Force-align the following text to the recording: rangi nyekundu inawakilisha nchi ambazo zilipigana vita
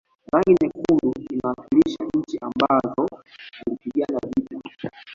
rangi 0.33 0.51
nyekundu 0.61 1.09
inawakilisha 1.33 2.03
nchi 2.15 2.37
ambazo 2.41 3.07
zilipigana 3.67 4.19
vita 4.35 4.89